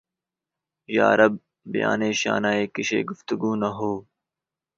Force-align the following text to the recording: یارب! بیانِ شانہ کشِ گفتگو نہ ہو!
یارب! 0.95 1.33
بیانِ 1.71 2.01
شانہ 2.21 2.51
کشِ 2.73 2.89
گفتگو 3.09 3.51
نہ 3.61 3.69
ہو! 3.77 3.91